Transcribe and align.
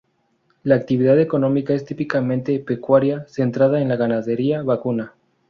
La 0.63 0.73
actividad 0.73 1.19
económica 1.19 1.75
es 1.75 1.85
típicamente 1.85 2.57
pecuaria, 2.57 3.23
centrada 3.27 3.79
en 3.83 3.87
la 3.89 3.97
ganadería 3.97 4.63
vacuna. 4.63 5.13